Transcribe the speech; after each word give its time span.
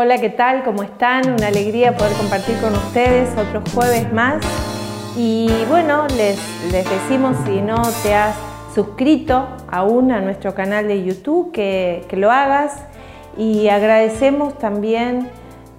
Hola, 0.00 0.18
¿qué 0.18 0.30
tal? 0.30 0.62
¿Cómo 0.62 0.84
están? 0.84 1.28
Una 1.28 1.48
alegría 1.48 1.96
poder 1.96 2.12
compartir 2.12 2.56
con 2.60 2.72
ustedes 2.72 3.36
otro 3.36 3.64
jueves 3.74 4.12
más. 4.12 4.36
Y 5.16 5.50
bueno, 5.68 6.06
les, 6.16 6.38
les 6.70 6.88
decimos 6.88 7.36
si 7.44 7.60
no 7.60 7.82
te 8.04 8.14
has 8.14 8.36
suscrito 8.72 9.48
aún 9.68 10.12
a 10.12 10.20
nuestro 10.20 10.54
canal 10.54 10.86
de 10.86 11.02
YouTube, 11.02 11.50
que, 11.50 12.04
que 12.08 12.16
lo 12.16 12.30
hagas. 12.30 12.80
Y 13.36 13.66
agradecemos 13.70 14.56
también 14.58 15.28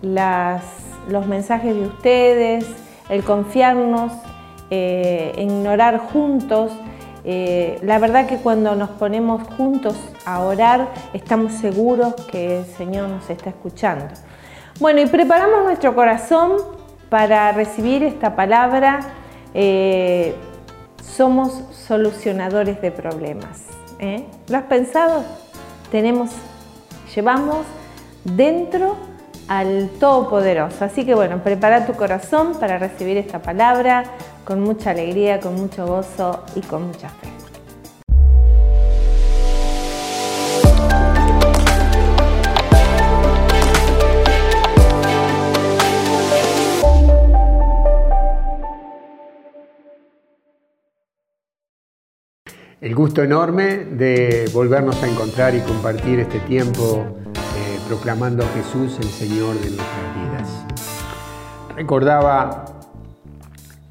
las, 0.02 0.64
los 1.08 1.26
mensajes 1.26 1.74
de 1.74 1.84
ustedes, 1.84 2.66
el 3.08 3.24
confiarnos, 3.24 4.12
eh, 4.70 5.32
en 5.38 5.64
juntos. 6.12 6.74
Eh, 7.24 7.80
la 7.84 8.00
verdad 8.00 8.28
que 8.28 8.38
cuando 8.38 8.76
nos 8.76 8.90
ponemos 8.92 9.44
juntos 9.56 9.96
a 10.26 10.42
orar, 10.42 10.90
estamos 11.14 11.54
seguros 11.54 12.14
que 12.32 12.60
el 12.60 12.66
Señor 12.66 13.10
nos 13.10 13.30
está 13.30 13.50
escuchando. 13.50 14.06
Bueno, 14.80 15.02
y 15.02 15.06
preparamos 15.06 15.64
nuestro 15.64 15.94
corazón 15.94 16.54
para 17.10 17.52
recibir 17.52 18.04
esta 18.04 18.36
palabra. 18.36 19.00
Eh, 19.54 20.36
somos 21.02 21.64
solucionadores 21.72 22.82
de 22.82 22.92
problemas. 22.92 23.66
¿Lo 24.48 24.58
has 24.58 24.64
pensado? 24.64 25.26
Tenemos, 25.92 26.30
llevamos 27.14 27.66
dentro 28.24 28.96
al 29.50 29.90
Todopoderoso. 30.00 30.86
Así 30.86 31.06
que 31.06 31.16
bueno, 31.16 31.44
prepara 31.44 31.86
tu 31.86 31.94
corazón 31.94 32.54
para 32.60 32.78
recibir 32.78 33.18
esta 33.18 33.40
palabra 33.40 34.04
con 34.50 34.62
mucha 34.62 34.90
alegría, 34.90 35.40
con 35.40 35.54
mucho 35.54 35.86
gozo 35.86 36.44
y 36.56 36.62
con 36.62 36.88
mucha 36.88 37.08
fe. 37.08 37.28
El 52.82 52.96
gusto 52.96 53.22
enorme 53.22 53.86
de 53.86 54.50
volvernos 54.52 55.04
a 55.04 55.08
encontrar 55.08 55.54
y 55.54 55.60
compartir 55.60 56.22
este 56.22 56.40
tiempo 56.40 57.06
eh, 57.36 57.80
proclamando 57.88 58.44
a 58.44 58.48
Jesús 58.48 58.98
el 58.98 59.10
Señor 59.10 59.54
de 59.60 59.70
nuestras 59.70 60.16
vidas. 60.16 60.66
Recordaba 61.76 62.69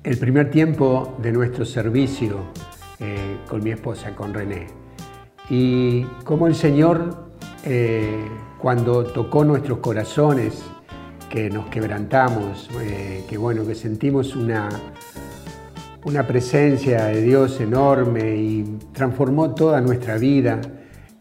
el 0.08 0.16
primer 0.16 0.50
tiempo 0.50 1.18
de 1.20 1.30
nuestro 1.32 1.66
servicio 1.66 2.38
eh, 2.98 3.36
con 3.46 3.62
mi 3.62 3.72
esposa, 3.72 4.16
con 4.16 4.32
René, 4.32 4.68
y 5.50 6.04
cómo 6.24 6.46
el 6.46 6.54
Señor, 6.54 7.28
eh, 7.62 8.26
cuando 8.58 9.04
tocó 9.04 9.44
nuestros 9.44 9.80
corazones, 9.80 10.62
que 11.28 11.50
nos 11.50 11.66
quebrantamos, 11.66 12.70
que 13.28 13.36
bueno, 13.36 13.66
que 13.66 13.74
sentimos 13.74 14.34
una, 14.34 14.70
una 16.06 16.26
presencia 16.26 17.04
de 17.04 17.20
Dios 17.20 17.60
enorme 17.60 18.34
y 18.34 18.78
transformó 18.94 19.54
toda 19.54 19.82
nuestra 19.82 20.16
vida, 20.16 20.58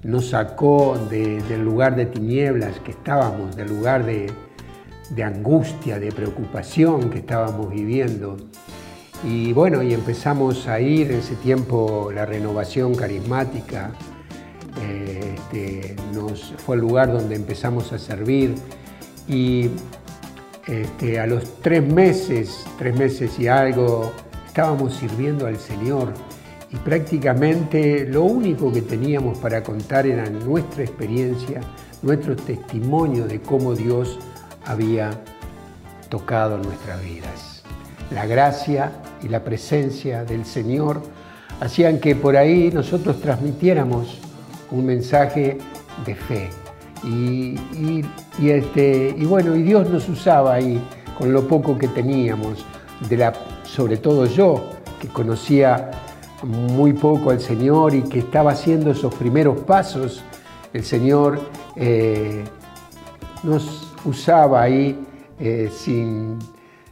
nos 0.04 0.30
sacó 0.30 0.98
del 1.10 1.62
lugar 1.62 1.98
de 1.98 2.06
tinieblas 2.06 2.80
que 2.80 2.92
estábamos, 2.92 3.58
del 3.58 3.68
lugar 3.68 4.06
de, 4.06 4.32
angustia, 5.22 6.00
de 6.00 6.10
preocupación 6.14 7.10
que 7.10 7.18
estábamos 7.18 7.70
viviendo. 7.70 8.38
Y 9.24 9.52
bueno, 9.54 9.82
y 9.82 9.94
empezamos 9.94 10.68
a 10.68 10.80
ir 10.80 11.12
en 11.12 11.20
ese 11.20 11.36
tiempo 11.36 12.12
la 12.14 12.26
renovación 12.26 12.94
carismática, 12.94 13.92
eh, 14.82 15.36
este, 15.36 15.96
nos, 16.14 16.54
fue 16.66 16.76
el 16.76 16.82
lugar 16.82 17.12
donde 17.12 17.36
empezamos 17.36 17.92
a 17.94 17.98
servir 17.98 18.54
y 19.28 19.70
este, 20.68 21.20
a 21.20 21.26
los 21.26 21.62
tres 21.62 21.84
meses, 21.84 22.66
tres 22.78 22.96
meses 22.96 23.40
y 23.40 23.48
algo, 23.48 24.12
estábamos 24.46 24.96
sirviendo 24.96 25.48
al 25.48 25.58
Señor 25.58 26.14
y 26.72 26.76
prácticamente 26.78 28.06
lo 28.06 28.24
único 28.24 28.72
que 28.72 28.82
teníamos 28.82 29.38
para 29.40 29.64
contar 29.64 30.06
era 30.06 30.30
nuestra 30.30 30.84
experiencia, 30.84 31.62
nuestro 32.02 32.36
testimonio 32.36 33.26
de 33.26 33.42
cómo 33.42 33.74
Dios 33.74 34.20
había 34.66 35.12
tocado 36.10 36.58
nuestras 36.58 37.02
vidas. 37.04 37.64
La 38.12 38.26
gracia 38.26 38.92
y 39.24 39.28
la 39.28 39.44
presencia 39.44 40.24
del 40.24 40.46
Señor 40.46 41.02
hacían 41.60 42.00
que 42.00 42.16
por 42.16 42.38
ahí 42.38 42.70
nosotros 42.72 43.20
transmitiéramos 43.22 44.20
un 44.72 44.86
mensaje 44.86 45.58
de 46.06 46.16
fe. 46.16 46.50
Y, 47.04 47.56
este, 48.42 49.16
y 49.18 49.26
bueno, 49.26 49.56
y 49.56 49.62
Dios 49.62 49.90
nos 49.90 50.10
usaba 50.10 50.56
ahí 50.56 50.82
con 51.18 51.32
lo 51.32 51.48
poco 51.48 51.78
que 51.78 51.88
teníamos, 51.88 52.66
de 53.10 53.18
la 53.18 53.34
sobre 53.64 53.98
todo 53.98 54.26
yo, 54.26 54.70
que 55.00 55.08
conocía 55.08 55.92
muy 56.44 56.94
poco 56.94 57.32
al 57.32 57.40
Señor 57.40 57.94
y 57.94 58.02
que 58.04 58.20
estaba 58.20 58.52
haciendo 58.52 58.92
esos 58.92 59.14
primeros 59.16 59.60
pasos, 59.62 60.24
el 60.74 60.84
Señor 60.84 61.40
eh, 61.76 62.44
nos 63.44 63.94
usaba 64.06 64.62
ahí 64.62 65.00
eh, 65.40 65.70
sin, 65.72 66.38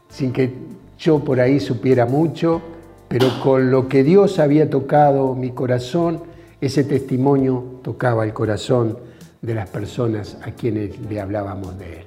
sin 0.10 0.32
que 0.32 0.54
yo 1.06 1.20
por 1.20 1.40
ahí 1.40 1.60
supiera 1.60 2.08
mucho, 2.08 2.62
pero 3.08 3.28
con 3.44 3.70
lo 3.70 3.88
que 3.88 4.04
Dios 4.04 4.40
había 4.40 4.72
tocado 4.72 5.36
mi 5.36 5.52
corazón, 5.52 6.24
ese 6.60 6.84
testimonio 6.84 7.80
tocaba 7.84 8.24
el 8.26 8.34
corazón 8.34 8.98
de 9.40 9.54
las 9.54 9.70
personas 9.70 10.36
a 10.44 10.50
quienes 10.50 11.00
le 11.00 11.22
hablábamos 11.22 11.78
de 11.78 12.00
Él. 12.00 12.06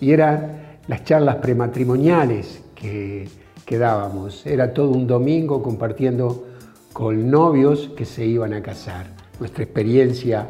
Y 0.00 0.10
eran 0.10 0.78
las 0.88 1.04
charlas 1.04 1.36
prematrimoniales 1.36 2.64
que 2.74 3.28
quedábamos. 3.64 4.44
Era 4.44 4.74
todo 4.74 4.90
un 4.90 5.06
domingo 5.06 5.62
compartiendo 5.62 6.48
con 6.92 7.30
novios 7.30 7.92
que 7.96 8.04
se 8.04 8.26
iban 8.26 8.54
a 8.54 8.60
casar. 8.60 9.06
Nuestra 9.38 9.62
experiencia 9.62 10.48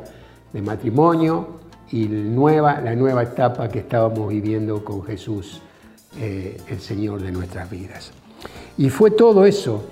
de 0.50 0.62
matrimonio 0.62 1.60
y 1.90 2.08
la 2.08 2.94
nueva 2.94 3.22
etapa 3.22 3.68
que 3.68 3.80
estábamos 3.80 4.30
viviendo 4.30 4.82
con 4.82 5.04
Jesús, 5.04 5.60
eh, 6.20 6.58
el 6.68 6.78
Señor 6.78 7.22
de 7.22 7.32
nuestras 7.32 7.70
vidas. 7.70 8.12
Y 8.76 8.90
fue 8.90 9.12
todo 9.12 9.46
eso, 9.46 9.82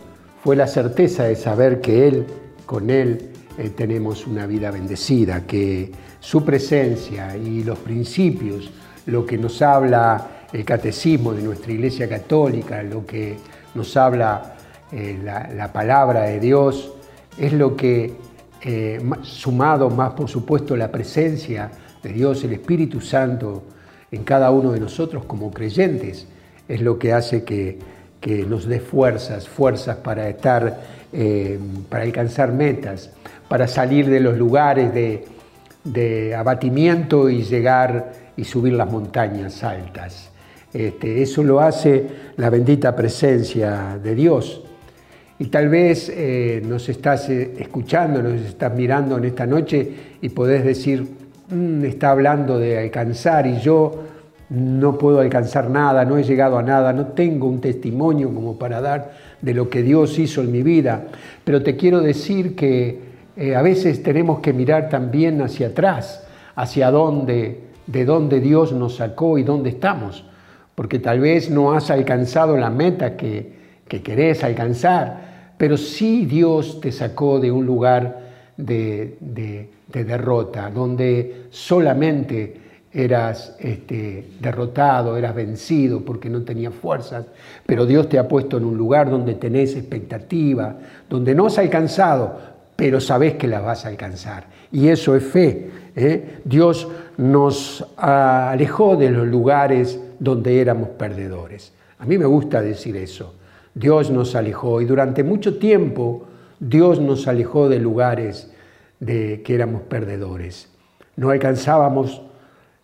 fue 0.44 0.54
la 0.54 0.66
certeza 0.66 1.24
de 1.24 1.34
saber 1.34 1.80
que 1.80 2.08
Él, 2.08 2.26
con 2.66 2.90
Él, 2.90 3.30
eh, 3.56 3.70
tenemos 3.70 4.26
una 4.26 4.46
vida 4.46 4.70
bendecida, 4.70 5.46
que 5.46 5.90
su 6.20 6.44
presencia 6.44 7.34
y 7.38 7.64
los 7.64 7.78
principios, 7.78 8.70
lo 9.06 9.24
que 9.24 9.38
nos 9.38 9.62
habla 9.62 10.46
el 10.52 10.62
catecismo 10.62 11.32
de 11.32 11.40
nuestra 11.40 11.72
Iglesia 11.72 12.06
Católica, 12.06 12.82
lo 12.82 13.06
que 13.06 13.38
nos 13.74 13.96
habla 13.96 14.56
eh, 14.92 15.18
la, 15.24 15.72
palabra 15.72 16.24
de 16.24 16.38
Dios, 16.38 16.92
es 17.38 17.54
lo 17.54 17.74
que, 17.76 18.14
sumado 19.22 19.88
más 19.88 20.12
por 20.12 20.28
supuesto 20.28 20.76
la 20.76 20.92
presencia 20.92 21.70
de 22.02 22.12
Dios, 22.12 22.44
el 22.44 22.52
Espíritu 22.52 23.00
Santo 23.00 23.62
en 24.12 24.24
cada 24.24 24.50
uno 24.50 24.72
de 24.72 24.80
nosotros 24.80 25.24
como 25.24 25.50
creyentes, 25.50 26.26
es 26.68 26.80
lo 26.80 26.98
que 26.98 27.12
hace 27.12 27.44
que, 27.44 27.78
nos 28.46 28.66
dé 28.66 28.80
fuerzas, 28.80 29.48
fuerzas 29.48 29.96
para 29.96 30.28
estar, 30.28 30.80
eh, 31.12 31.58
para 31.88 32.04
alcanzar 32.04 32.52
metas, 32.52 33.10
para 33.48 33.66
salir 33.66 34.08
de 34.10 34.20
los 34.20 34.36
lugares 34.36 34.92
de, 34.92 35.24
de 35.84 36.34
abatimiento 36.34 37.30
y 37.30 37.42
llegar 37.42 38.12
y 38.36 38.44
subir 38.44 38.74
las 38.74 38.90
montañas 38.90 39.62
altas. 39.64 40.30
Este, 40.72 41.22
eso 41.22 41.42
lo 41.42 41.60
hace 41.60 42.06
la 42.36 42.50
bendita 42.50 42.94
presencia 42.94 43.98
de 44.02 44.14
Dios. 44.14 44.62
Y 45.38 45.46
tal 45.46 45.68
vez 45.68 46.12
eh, 46.14 46.62
nos 46.64 46.88
estás 46.88 47.28
eh, 47.30 47.54
escuchando, 47.58 48.22
nos 48.22 48.40
estás 48.42 48.74
mirando 48.74 49.18
en 49.18 49.24
esta 49.24 49.46
noche 49.46 49.90
y 50.20 50.28
podés 50.28 50.64
decir, 50.64 51.06
está 51.84 52.10
hablando 52.10 52.58
de 52.58 52.78
alcanzar 52.78 53.46
y 53.46 53.58
yo 53.58 54.04
no 54.50 54.98
puedo 54.98 55.20
alcanzar 55.20 55.70
nada, 55.70 56.04
no 56.04 56.18
he 56.18 56.24
llegado 56.24 56.58
a 56.58 56.62
nada, 56.62 56.92
no 56.92 57.06
tengo 57.08 57.46
un 57.46 57.60
testimonio 57.60 58.34
como 58.34 58.58
para 58.58 58.80
dar 58.80 59.12
de 59.40 59.54
lo 59.54 59.70
que 59.70 59.82
Dios 59.82 60.18
hizo 60.18 60.40
en 60.40 60.50
mi 60.52 60.62
vida. 60.62 61.04
Pero 61.44 61.62
te 61.62 61.76
quiero 61.76 62.00
decir 62.00 62.56
que 62.56 63.00
eh, 63.36 63.54
a 63.54 63.62
veces 63.62 64.02
tenemos 64.02 64.40
que 64.40 64.52
mirar 64.52 64.88
también 64.88 65.40
hacia 65.40 65.68
atrás, 65.68 66.26
hacia 66.56 66.90
dónde, 66.90 67.60
de 67.86 68.04
dónde 68.04 68.40
Dios 68.40 68.72
nos 68.72 68.96
sacó 68.96 69.38
y 69.38 69.44
dónde 69.44 69.70
estamos 69.70 70.24
porque 70.80 70.98
tal 70.98 71.20
vez 71.20 71.50
no 71.50 71.74
has 71.74 71.90
alcanzado 71.90 72.56
la 72.56 72.70
meta 72.70 73.14
que, 73.14 73.60
querés 73.86 74.42
alcanzar, 74.42 75.52
pero 75.58 75.76
sí 75.76 76.24
Dios 76.24 76.80
te 76.80 76.90
sacó 76.90 77.38
de 77.38 77.50
un 77.50 77.66
lugar 77.66 78.29
de, 78.64 79.68
derrota, 79.86 80.70
donde 80.70 81.46
solamente 81.50 82.60
eras 82.92 83.56
este, 83.60 84.26
derrotado, 84.40 85.16
eras 85.16 85.34
vencido 85.34 86.04
porque 86.04 86.28
no 86.28 86.42
tenías 86.42 86.74
fuerzas, 86.74 87.26
pero 87.64 87.86
Dios 87.86 88.08
te 88.08 88.18
ha 88.18 88.26
puesto 88.26 88.56
en 88.56 88.64
un 88.64 88.76
lugar 88.76 89.10
donde 89.10 89.34
tenés 89.34 89.76
expectativa, 89.76 90.76
donde 91.08 91.34
no 91.34 91.46
has 91.46 91.58
alcanzado, 91.58 92.38
pero 92.74 93.00
sabés 93.00 93.34
que 93.34 93.46
la 93.46 93.60
vas 93.60 93.84
a 93.84 93.88
alcanzar. 93.88 94.46
Y 94.72 94.88
eso 94.88 95.14
es 95.14 95.24
fe, 95.24 95.70
¿eh? 95.94 96.40
Dios 96.44 96.88
nos 97.16 97.84
alejó 97.96 98.96
de 98.96 99.10
los 99.10 99.26
lugares 99.26 100.00
donde 100.18 100.60
éramos 100.60 100.88
perdedores. 100.90 101.72
A 101.98 102.06
mí 102.06 102.16
me 102.16 102.26
gusta 102.26 102.62
decir 102.62 102.96
eso. 102.96 103.34
Dios 103.74 104.10
nos 104.10 104.34
alejó 104.34 104.80
y 104.80 104.84
durante 104.84 105.22
mucho 105.22 105.58
tiempo 105.58 106.26
Dios 106.60 107.00
nos 107.00 107.26
alejó 107.26 107.68
de 107.68 107.78
lugares 107.78 108.52
de 109.00 109.42
que 109.42 109.54
éramos 109.54 109.82
perdedores. 109.82 110.68
No 111.16 111.30
alcanzábamos 111.30 112.22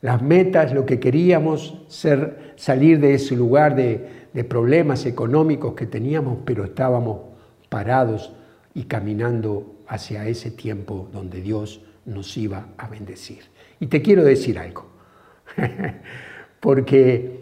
las 0.01 0.23
metas, 0.23 0.73
lo 0.73 0.87
que 0.87 0.99
queríamos, 0.99 1.83
ser, 1.89 2.55
salir 2.57 3.01
de 3.01 3.15
ese 3.15 3.37
lugar 3.37 3.77
de, 3.77 4.29
de 4.33 4.45
problemas 4.45 5.07
económicos 5.07 5.75
que 5.75 5.87
teníamos, 5.87 6.39
pero 6.45 6.65
estábamos 6.65 7.21
parados 7.69 8.33
y 8.75 8.85
caminando 8.85 9.77
hacia 9.89 10.27
ese 10.27 10.51
tiempo 10.51 11.09
donde 11.13 11.41
Dios 11.41 11.83
nos 12.05 12.37
iba 12.37 12.69
a 12.79 12.89
bendecir. 12.89 13.41
Y 13.81 13.87
te 13.87 14.01
quiero 14.01 14.25
decir 14.25 14.59
algo, 14.59 14.87
porque 16.61 17.41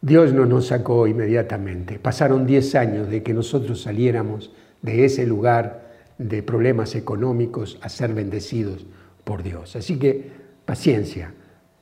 Dios 0.00 0.32
no 0.32 0.46
nos 0.46 0.68
sacó 0.68 1.06
inmediatamente. 1.06 1.98
Pasaron 1.98 2.46
10 2.46 2.74
años 2.74 3.08
de 3.08 3.22
que 3.22 3.34
nosotros 3.34 3.82
saliéramos 3.82 4.52
de 4.82 5.04
ese 5.04 5.26
lugar 5.26 5.88
de 6.18 6.42
problemas 6.42 6.94
económicos 6.94 7.78
a 7.80 7.88
ser 7.88 8.14
bendecidos 8.14 8.86
por 9.24 9.42
Dios. 9.42 9.76
Así 9.76 9.98
que 9.98 10.30
paciencia, 10.64 11.32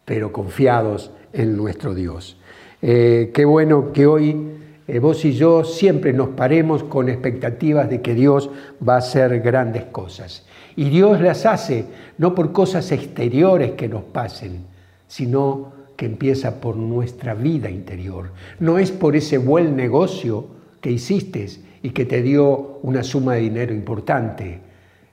pero 0.05 0.33
confiados 0.33 1.11
en 1.33 1.57
nuestro 1.57 1.95
Dios. 1.95 2.39
Eh, 2.83 3.31
qué 3.35 3.45
bueno 3.45 3.93
que 3.93 4.07
hoy 4.07 4.37
eh, 4.89 4.99
vos 5.01 5.25
y 5.25 5.33
yo 5.33 5.65
siempre 5.65 6.13
nos 6.13 6.29
paremos 6.29 6.85
con 6.85 7.09
expectativas 7.09 7.91
de 7.91 8.03
que 8.03 8.15
Dios 8.15 8.51
va 8.87 8.95
a 8.95 8.99
hacer 8.99 9.41
grandes 9.41 9.85
cosas. 9.85 10.47
Y 10.77 10.91
Dios 10.91 11.21
las 11.21 11.47
hace 11.47 11.87
no 12.19 12.35
por 12.35 12.53
cosas 12.53 12.93
exteriores 12.93 13.73
que 13.73 13.89
nos 13.89 14.05
pasen, 14.05 14.67
sino 15.09 15.73
que 15.97 16.07
empieza 16.07 16.61
por 16.61 16.77
nuestra 16.77 17.35
vida 17.35 17.71
interior. 17.71 18.31
No 18.61 18.79
es 18.79 18.93
por 18.93 19.17
ese 19.17 19.39
buen 19.39 19.75
negocio 19.75 20.47
que 20.81 20.93
hiciste 20.93 21.47
y 21.83 21.91
que 21.91 22.05
te 22.05 22.23
dio 22.23 22.76
una 22.87 23.03
suma 23.03 23.35
de 23.35 23.41
dinero 23.41 23.75
importante 23.75 24.61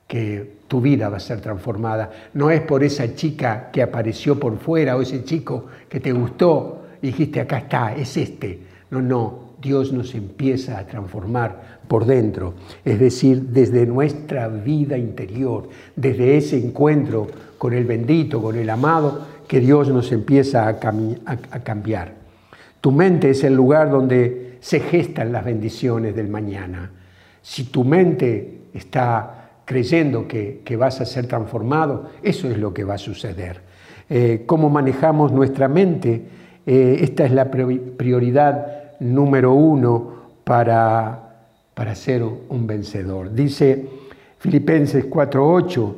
que 0.08 0.58
tu 0.68 0.80
vida 0.80 1.10
va 1.10 1.18
a 1.18 1.20
ser 1.20 1.42
transformada. 1.42 2.12
No 2.36 2.52
es 2.52 2.62
por 2.62 2.84
esa 2.84 3.16
chica 3.16 3.72
que 3.72 3.82
apareció 3.82 4.40
por 4.40 4.60
fuera 4.60 4.96
o 4.96 5.02
ese 5.02 5.24
chico 5.24 5.66
que 5.90 6.00
te 6.00 6.12
gustó 6.12 6.84
y 7.02 7.08
dijiste, 7.08 7.42
acá 7.42 7.58
está, 7.58 7.96
es 7.96 8.16
este. 8.16 8.60
No, 8.92 9.02
no, 9.02 9.40
Dios 9.60 9.92
nos 9.92 10.14
empieza 10.14 10.78
a 10.78 10.86
transformar 10.86 11.80
por 11.88 12.06
dentro, 12.06 12.54
es 12.86 13.00
decir, 13.00 13.42
desde 13.42 13.88
nuestra 13.88 14.50
vida 14.50 14.96
interior, 14.96 15.68
desde 15.96 16.38
ese 16.38 16.64
encuentro 16.64 17.26
con 17.58 17.74
el 17.74 17.86
bendito, 17.86 18.40
con 18.40 18.56
el 18.56 18.70
amado, 18.70 19.26
que 19.48 19.60
Dios 19.60 19.90
nos 19.90 20.12
empieza 20.12 20.68
a, 20.68 20.80
cambiar. 21.64 22.14
Tu 22.82 22.92
mente 22.92 23.32
es 23.32 23.44
el 23.44 23.56
lugar 23.56 23.90
donde 23.90 24.58
se 24.62 24.80
gestan 24.80 25.32
las 25.32 25.44
bendiciones 25.44 26.16
del 26.16 26.30
mañana. 26.30 26.92
Si 27.44 27.66
tu 27.66 27.84
mente 27.84 28.62
está 28.74 29.50
creyendo 29.66 30.28
que, 30.28 30.76
vas 30.78 31.02
a 31.02 31.06
ser 31.06 31.28
transformado, 31.28 32.10
eso 32.24 32.50
es 32.50 32.58
lo 32.58 32.74
que 32.74 32.84
va 32.84 32.96
a 32.96 32.98
suceder. 32.98 33.62
Eh, 34.10 34.44
¿Cómo 34.46 34.70
manejamos 34.70 35.32
nuestra 35.32 35.68
mente? 35.68 36.22
Eh, 36.66 37.00
esta 37.02 37.26
es 37.26 37.32
la 37.32 37.52
prioridad 37.52 38.98
número 39.00 39.54
uno 39.54 40.14
para, 40.44 41.36
para 41.74 41.96
ser 41.96 42.24
un 42.24 42.66
vencedor. 42.66 43.34
Dice 43.34 43.88
Filipenses 44.40 45.10
4.8 45.10 45.94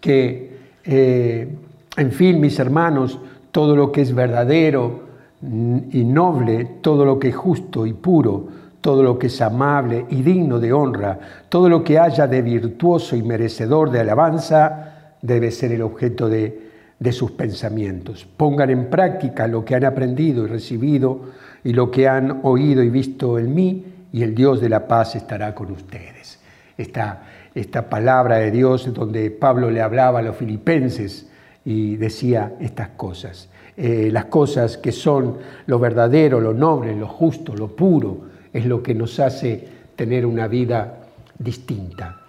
que, 0.00 0.58
eh, 0.84 1.48
en 1.96 2.12
fin, 2.12 2.38
mis 2.40 2.58
hermanos, 2.58 3.18
todo 3.50 3.74
lo 3.74 3.90
que 3.90 4.02
es 4.02 4.14
verdadero 4.14 5.08
y 5.40 6.04
noble, 6.04 6.68
todo 6.80 7.04
lo 7.04 7.18
que 7.18 7.28
es 7.28 7.36
justo 7.36 7.86
y 7.86 7.92
puro, 7.92 8.48
todo 8.80 9.02
lo 9.02 9.18
que 9.18 9.26
es 9.26 9.40
amable 9.40 10.06
y 10.10 10.22
digno 10.22 10.60
de 10.60 10.72
honra, 10.72 11.18
todo 11.48 11.68
lo 11.68 11.82
que 11.82 11.98
haya 11.98 12.26
de 12.26 12.42
virtuoso 12.42 13.16
y 13.16 13.22
merecedor 13.22 13.90
de 13.90 14.00
alabanza, 14.00 15.14
debe 15.20 15.50
ser 15.50 15.72
el 15.72 15.82
objeto 15.82 16.28
de, 16.28 16.68
de 16.98 17.12
sus 17.12 17.32
pensamientos. 17.32 18.26
Pongan 18.36 18.70
en 18.70 18.90
práctica 18.90 19.46
lo 19.46 19.64
que 19.64 19.74
han 19.74 19.84
aprendido 19.84 20.44
y 20.44 20.48
recibido 20.48 21.20
y 21.64 21.72
lo 21.72 21.90
que 21.90 22.08
han 22.08 22.40
oído 22.42 22.82
y 22.82 22.88
visto 22.88 23.38
en 23.38 23.54
mí, 23.54 23.84
y 24.12 24.22
el 24.22 24.34
Dios 24.34 24.60
de 24.60 24.68
la 24.68 24.86
paz 24.86 25.16
estará 25.16 25.54
con 25.54 25.70
ustedes. 25.70 26.38
Esta, 26.76 27.24
esta 27.54 27.90
palabra 27.90 28.36
de 28.36 28.50
Dios 28.50 28.92
donde 28.94 29.30
Pablo 29.30 29.70
le 29.70 29.82
hablaba 29.82 30.20
a 30.20 30.22
los 30.22 30.36
filipenses 30.36 31.28
y 31.64 31.96
decía 31.96 32.54
estas 32.60 32.90
cosas. 32.90 33.48
Eh, 33.76 34.08
las 34.10 34.26
cosas 34.26 34.78
que 34.78 34.92
son 34.92 35.38
lo 35.66 35.78
verdadero, 35.78 36.40
lo 36.40 36.54
noble, 36.54 36.96
lo 36.96 37.06
justo, 37.06 37.54
lo 37.54 37.68
puro, 37.76 38.22
es 38.58 38.66
lo 38.66 38.82
que 38.82 38.94
nos 38.94 39.18
hace 39.20 39.66
tener 39.96 40.26
una 40.26 40.46
vida 40.46 41.00
distinta. 41.38 42.20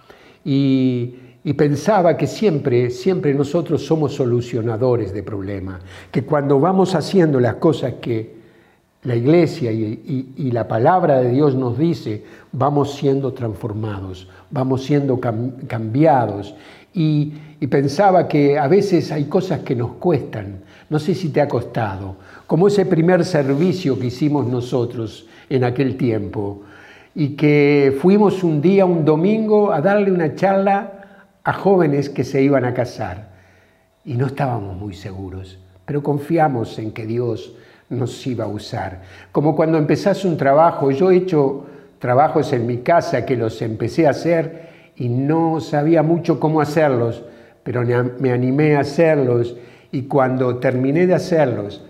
Y, 0.43 1.15
pensaba 1.57 2.15
que 2.15 2.27
siempre, 2.27 2.91
siempre 2.91 3.33
nosotros 3.33 3.83
somos 3.83 4.13
solucionadores 4.13 5.11
de 5.13 5.23
problemas, 5.23 5.81
que 6.11 6.23
cuando 6.23 6.59
vamos 6.59 6.94
haciendo 6.94 7.39
las 7.39 7.56
cosas 7.56 7.95
que, 7.99 8.39
la 9.04 9.15
iglesia 9.15 9.71
y, 9.71 10.51
la 10.51 10.68
palabra 10.68 11.21
de 11.21 11.31
Dios 11.31 11.56
nos 11.56 11.77
dice, 11.77 12.23
vamos 12.51 12.95
siendo 12.95 13.33
transformados, 13.33 14.27
vamos 14.51 14.83
siendo 14.83 15.19
cambiados. 15.19 16.54
Y, 16.93 17.33
pensaba 17.69 18.27
que 18.27 18.57
a 18.57 18.67
veces 18.67 19.11
hay 19.11 19.25
cosas 19.25 19.59
que 19.59 19.75
nos 19.75 19.91
cuestan, 19.93 20.61
no 20.89 20.97
sé 20.97 21.13
si 21.13 21.29
te 21.29 21.41
ha 21.41 21.47
costado, 21.47 22.15
como 22.47 22.67
ese 22.67 22.85
primer 22.85 23.25
servicio 23.25 23.99
que 23.99 24.07
hicimos 24.07 24.47
nosotros 24.47 25.27
en 25.49 25.63
aquel 25.63 25.97
tiempo, 25.97 26.63
y 27.13 27.35
que 27.35 27.97
fuimos 28.01 28.43
un 28.43 28.61
día, 28.61 28.85
un 28.85 29.03
domingo, 29.03 29.71
a 29.71 29.81
darle 29.81 30.11
una 30.11 30.35
charla 30.35 31.27
a 31.43 31.53
jóvenes 31.53 32.09
que 32.09 32.23
se 32.23 32.41
iban 32.41 32.65
a 32.65 32.73
casar. 32.73 33.29
Y 34.05 34.13
no 34.13 34.27
estábamos 34.27 34.77
muy 34.77 34.93
seguros, 34.93 35.59
pero 35.85 36.01
confiamos 36.01 36.79
en 36.79 36.91
que 36.91 37.05
Dios 37.05 37.53
nos 37.89 38.25
iba 38.25 38.45
a 38.45 38.47
usar. 38.47 39.01
Como 39.31 39.55
cuando 39.55 39.77
empezás 39.77 40.23
un 40.25 40.37
trabajo, 40.37 40.91
yo 40.91 41.11
he 41.11 41.17
hecho 41.17 41.65
trabajos 41.99 42.53
en 42.53 42.65
mi 42.65 42.77
casa 42.77 43.25
que 43.25 43.35
los 43.35 43.61
empecé 43.61 44.07
a 44.07 44.11
hacer 44.11 44.69
y 44.99 45.07
no 45.07 45.61
sabía 45.61 46.03
mucho 46.03 46.39
cómo 46.39 46.61
hacerlos, 46.61 47.23
pero 47.63 47.83
me 48.19 48.31
animé 48.31 48.75
a 48.75 48.81
hacerlos 48.81 49.56
y 49.91 50.03
cuando 50.03 50.57
terminé 50.57 51.07
de 51.07 51.15
hacerlos 51.15 51.83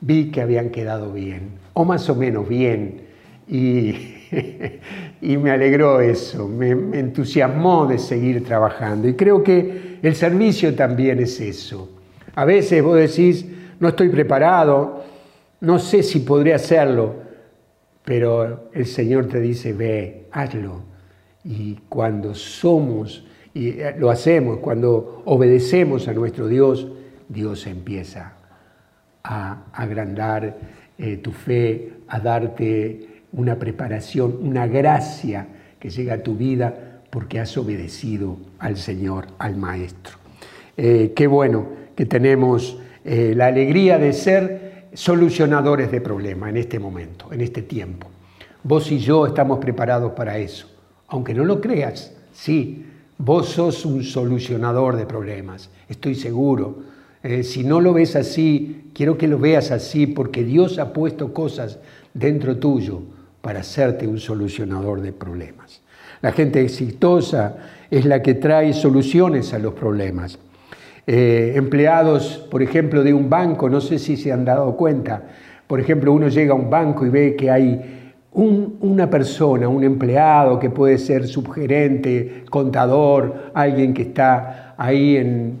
vi 0.00 0.30
que 0.30 0.40
habían 0.40 0.70
quedado 0.70 1.12
bien, 1.12 1.52
o 1.74 1.84
más 1.84 2.08
o 2.10 2.14
menos 2.14 2.48
bien, 2.48 3.02
y, 3.46 3.94
y 5.20 5.36
me 5.36 5.52
alegró 5.52 6.00
eso, 6.00 6.48
me, 6.48 6.74
me 6.74 6.98
entusiasmó 6.98 7.86
de 7.86 7.98
seguir 7.98 8.44
trabajando. 8.44 9.08
Y 9.08 9.14
creo 9.14 9.42
que 9.42 9.98
el 10.02 10.14
servicio 10.14 10.74
también 10.74 11.20
es 11.20 11.40
eso. 11.40 11.88
A 12.34 12.44
veces 12.44 12.82
vos 12.82 12.96
decís, 12.96 13.46
no 13.78 13.88
estoy 13.88 14.08
preparado, 14.08 15.04
no 15.60 15.78
sé 15.78 16.02
si 16.02 16.20
podré 16.20 16.54
hacerlo, 16.54 17.14
pero 18.04 18.70
el 18.72 18.86
Señor 18.86 19.26
te 19.26 19.40
dice, 19.40 19.72
ve, 19.72 20.26
hazlo. 20.32 20.89
Y 21.44 21.76
cuando 21.88 22.34
somos, 22.34 23.24
y 23.54 23.68
eh, 23.68 23.94
lo 23.98 24.10
hacemos, 24.10 24.58
cuando 24.58 25.22
obedecemos 25.24 26.06
a 26.08 26.12
nuestro 26.12 26.48
Dios, 26.48 26.86
Dios 27.28 27.66
empieza 27.66 28.34
a 29.24 29.64
agrandar 29.72 30.56
eh, 30.98 31.16
tu 31.18 31.32
fe, 31.32 31.92
a 32.08 32.20
darte 32.20 33.22
una 33.32 33.56
preparación, 33.56 34.38
una 34.42 34.66
gracia 34.66 35.46
que 35.78 35.88
llega 35.88 36.14
a 36.14 36.22
tu 36.22 36.34
vida 36.34 37.02
porque 37.10 37.40
has 37.40 37.56
obedecido 37.56 38.36
al 38.58 38.76
Señor, 38.76 39.26
al 39.38 39.56
Maestro. 39.56 40.16
Eh, 40.76 41.12
qué 41.14 41.26
bueno 41.26 41.66
que 41.96 42.06
tenemos 42.06 42.78
la 43.02 43.46
alegría 43.46 43.98
de 43.98 44.12
ser 44.12 44.88
solucionadores 44.92 45.90
de 45.90 46.02
problemas 46.02 46.50
en 46.50 46.58
este 46.58 46.78
momento, 46.78 47.32
en 47.32 47.40
este 47.40 47.62
tiempo. 47.62 48.08
Vos 48.62 48.92
y 48.92 48.98
yo 48.98 49.26
estamos 49.26 49.58
preparados 49.58 50.12
para 50.12 50.36
eso. 50.36 50.68
Aunque 51.10 51.34
no 51.34 51.44
lo 51.44 51.60
creas, 51.60 52.12
sí, 52.32 52.86
vos 53.18 53.48
sos 53.48 53.84
un 53.84 54.02
solucionador 54.04 54.96
de 54.96 55.06
problemas, 55.06 55.68
estoy 55.88 56.14
seguro. 56.14 56.78
Eh, 57.22 57.42
si 57.42 57.64
no 57.64 57.80
lo 57.80 57.92
ves 57.92 58.16
así, 58.16 58.90
quiero 58.94 59.18
que 59.18 59.28
lo 59.28 59.38
veas 59.38 59.72
así 59.72 60.06
porque 60.06 60.44
Dios 60.44 60.78
ha 60.78 60.92
puesto 60.92 61.34
cosas 61.34 61.78
dentro 62.14 62.56
tuyo 62.56 63.02
para 63.42 63.60
hacerte 63.60 64.06
un 64.06 64.18
solucionador 64.20 65.02
de 65.02 65.12
problemas. 65.12 65.82
La 66.22 66.32
gente 66.32 66.62
exitosa 66.62 67.56
es 67.90 68.04
la 68.04 68.22
que 68.22 68.34
trae 68.34 68.72
soluciones 68.72 69.52
a 69.52 69.58
los 69.58 69.74
problemas. 69.74 70.38
Eh, 71.06 71.54
empleados, 71.56 72.46
por 72.50 72.62
ejemplo, 72.62 73.02
de 73.02 73.12
un 73.12 73.28
banco, 73.28 73.68
no 73.68 73.80
sé 73.80 73.98
si 73.98 74.16
se 74.16 74.30
han 74.30 74.44
dado 74.44 74.76
cuenta, 74.76 75.24
por 75.66 75.80
ejemplo, 75.80 76.12
uno 76.12 76.28
llega 76.28 76.52
a 76.52 76.56
un 76.56 76.70
banco 76.70 77.04
y 77.04 77.10
ve 77.10 77.36
que 77.36 77.50
hay 77.50 78.09
una 78.32 79.10
persona, 79.10 79.68
un 79.68 79.82
empleado 79.82 80.58
que 80.58 80.70
puede 80.70 80.98
ser 80.98 81.26
subgerente, 81.26 82.44
contador, 82.48 83.50
alguien 83.54 83.92
que 83.92 84.02
está 84.02 84.74
ahí 84.78 85.16
en, 85.16 85.58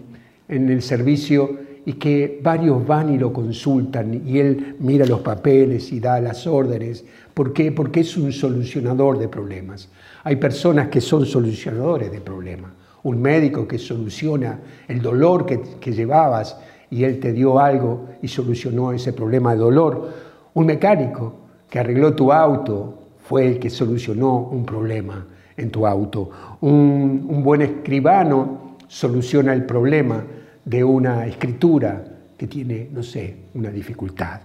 en 0.48 0.68
el 0.68 0.82
servicio 0.82 1.58
y 1.84 1.94
que 1.94 2.40
varios 2.42 2.86
van 2.86 3.12
y 3.12 3.18
lo 3.18 3.32
consultan 3.32 4.22
y 4.26 4.38
él 4.38 4.76
mira 4.78 5.06
los 5.06 5.20
papeles 5.20 5.90
y 5.92 6.00
da 6.00 6.20
las 6.20 6.46
órdenes. 6.46 7.04
¿Por 7.34 7.52
qué? 7.52 7.72
Porque 7.72 8.00
es 8.00 8.16
un 8.16 8.32
solucionador 8.32 9.18
de 9.18 9.28
problemas. 9.28 9.88
Hay 10.22 10.36
personas 10.36 10.88
que 10.88 11.00
son 11.00 11.26
solucionadores 11.26 12.12
de 12.12 12.20
problemas. 12.20 12.72
Un 13.02 13.20
médico 13.20 13.66
que 13.66 13.78
soluciona 13.78 14.60
el 14.86 15.00
dolor 15.00 15.46
que, 15.46 15.60
que 15.80 15.92
llevabas 15.92 16.56
y 16.90 17.04
él 17.04 17.18
te 17.18 17.32
dio 17.32 17.58
algo 17.58 18.08
y 18.20 18.28
solucionó 18.28 18.92
ese 18.92 19.12
problema 19.12 19.52
de 19.54 19.60
dolor. 19.60 20.08
Un 20.52 20.66
mecánico 20.66 21.34
que 21.70 21.78
arregló 21.78 22.14
tu 22.14 22.32
auto 22.32 22.98
fue 23.26 23.46
el 23.46 23.58
que 23.60 23.70
solucionó 23.70 24.38
un 24.38 24.66
problema 24.66 25.24
en 25.56 25.70
tu 25.70 25.86
auto. 25.86 26.30
Un, 26.62 27.42
buen 27.44 27.62
escribano 27.62 28.76
soluciona 28.88 29.52
el 29.52 29.64
problema 29.64 30.24
de 30.64 30.82
una 30.82 31.26
escritura 31.26 32.04
que 32.36 32.48
tiene, 32.48 32.88
no 32.92 33.04
sé, 33.04 33.36
una 33.54 33.70
dificultad. 33.70 34.40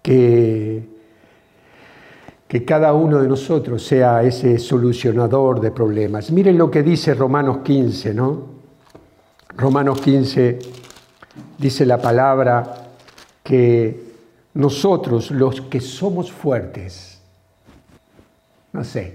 Que, 0.00 0.82
que 2.46 2.64
cada 2.64 2.92
uno 2.92 3.20
de 3.20 3.28
nosotros 3.28 3.84
sea 3.84 4.22
ese 4.22 4.58
solucionador 4.58 5.60
de 5.60 5.72
problemas. 5.72 6.30
Miren 6.30 6.56
lo 6.56 6.70
que 6.70 6.84
dice 6.84 7.14
Romanos 7.14 7.58
15, 7.64 8.14
¿no? 8.14 8.42
Romanos 9.56 10.00
15 10.00 10.58
dice 11.58 11.84
la 11.84 11.98
palabra 11.98 12.92
que 13.42 14.07
nosotros, 14.58 15.30
los 15.30 15.60
que 15.60 15.80
somos 15.80 16.32
fuertes, 16.32 17.20
no 18.72 18.82
sé, 18.82 19.14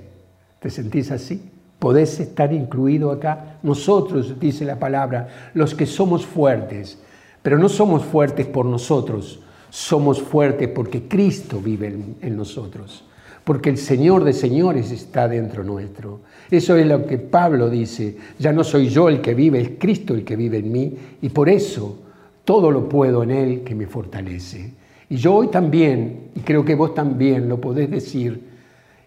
¿te 0.62 0.70
sentís 0.70 1.12
así? 1.12 1.52
¿Podés 1.80 2.18
estar 2.22 2.54
incluido 2.54 3.12
acá? 3.12 3.58
Nosotros, 3.62 4.40
dice 4.40 4.64
la 4.64 4.80
palabra, 4.80 5.52
los 5.54 5.76
que 5.76 5.86
somos 5.86 6.26
fuertes, 6.26 6.98
pero 7.42 7.58
no 7.58 7.68
somos 7.68 8.06
fuertes 8.06 8.48
por 8.48 8.66
nosotros, 8.66 9.42
somos 9.70 10.22
fuertes 10.22 10.70
porque 10.70 11.10
Cristo 11.10 11.60
vive 11.60 11.94
en, 12.22 12.38
nosotros, 12.38 13.04
porque 13.44 13.70
el 13.70 13.78
Señor 13.78 14.24
de 14.24 14.32
señores 14.32 14.92
está 14.92 15.28
dentro 15.28 15.66
nuestro. 15.66 16.22
Eso 16.50 16.78
es 16.78 16.88
lo 16.88 17.06
que 17.06 17.18
Pablo 17.18 17.70
dice, 17.70 18.16
ya 18.40 18.54
no 18.54 18.64
soy 18.64 18.88
yo 18.88 19.10
el 19.10 19.20
que 19.20 19.34
vive, 19.34 19.60
es 19.60 19.72
Cristo 19.78 20.14
el 20.14 20.24
que 20.24 20.38
vive 20.38 20.60
en 20.60 20.72
mí, 20.72 20.98
y 21.22 21.28
por 21.28 21.50
eso 21.50 21.98
todo 22.46 22.72
lo 22.72 22.88
puedo 22.88 23.24
en 23.24 23.32
Él 23.32 23.64
que 23.66 23.76
me 23.76 23.88
fortalece. 23.88 24.83
Y 25.14 25.18
yo 25.18 25.36
hoy 25.36 25.50
también, 25.50 26.32
y 26.34 26.40
creo 26.40 26.66
que 26.66 26.74
vos 26.74 26.96
también 26.96 27.48
lo 27.48 27.62
podés 27.62 27.92
decir, 27.92 28.50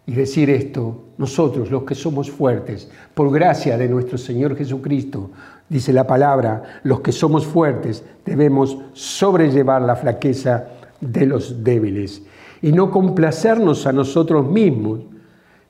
y 0.06 0.12
decir 0.12 0.48
esto, 0.50 1.06
nosotros 1.18 1.68
los 1.68 1.82
que 1.82 1.96
somos 1.96 2.30
fuertes, 2.30 2.88
por 3.12 3.32
gracia 3.32 3.76
de 3.76 3.88
nuestro 3.88 4.16
Señor 4.16 4.56
Jesucristo, 4.56 5.32
dice 5.68 5.92
la 5.92 6.06
palabra, 6.06 6.80
los 6.84 7.00
que 7.00 7.10
somos 7.10 7.44
fuertes 7.44 8.04
debemos 8.24 8.78
sobrellevar 8.92 9.82
la 9.82 9.96
flaqueza 9.96 10.68
de 11.00 11.26
los 11.26 11.64
débiles 11.64 12.22
y 12.62 12.70
no 12.70 12.92
complacernos 12.92 13.84
a 13.88 13.92
nosotros 13.92 14.46
mismos, 14.48 15.00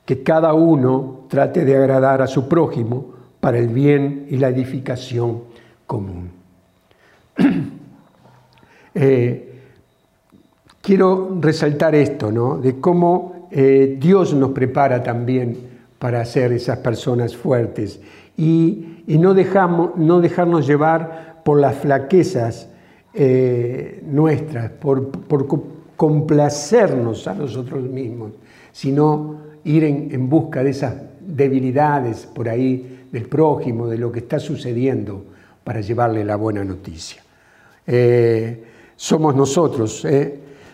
que 0.04 0.22
cada 0.22 0.52
uno 0.52 1.24
trate 1.30 1.64
de 1.64 1.76
agradar 1.78 2.20
a 2.20 2.26
su 2.26 2.46
prójimo 2.46 3.14
para 3.40 3.56
el 3.56 3.68
bien 3.68 4.26
y 4.28 4.36
la 4.36 4.50
edificación 4.50 5.44
común. 5.86 6.30
Eh, 8.98 9.45
quiero 10.86 11.36
resaltar 11.40 11.96
esto, 11.96 12.30
¿no? 12.30 12.58
De 12.58 12.78
cómo 12.78 13.48
eh, 13.50 13.96
Dios 13.98 14.32
nos 14.34 14.52
prepara 14.52 15.02
también 15.02 15.56
para 15.98 16.24
ser 16.24 16.52
esas 16.52 16.78
personas 16.78 17.36
fuertes 17.36 17.98
y, 18.36 19.02
no, 19.08 19.34
dejamos, 19.34 19.96
no 19.96 20.20
dejarnos 20.20 20.64
llevar 20.64 21.42
por 21.44 21.58
las 21.58 21.74
flaquezas 21.74 22.68
eh, 23.12 24.00
nuestras, 24.06 24.70
por, 24.70 25.10
complacernos 25.96 27.26
a 27.26 27.34
nosotros 27.34 27.82
mismos, 27.82 28.34
sino 28.70 29.38
ir 29.64 29.82
en, 29.82 30.28
busca 30.28 30.62
de 30.62 30.70
esas 30.70 30.94
debilidades 31.20 32.26
por 32.32 32.48
ahí 32.48 33.08
del 33.10 33.26
prójimo, 33.26 33.88
de 33.88 33.98
lo 33.98 34.12
que 34.12 34.20
está 34.20 34.38
sucediendo, 34.38 35.24
para 35.64 35.80
llevarle 35.80 36.24
la 36.24 36.36
buena 36.36 36.62
noticia. 36.62 37.24
Eh, 37.88 38.62
somos 38.94 39.34
nosotros, 39.34 40.06